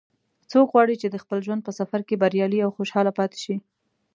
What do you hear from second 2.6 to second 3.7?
او خوشحاله پاتې شي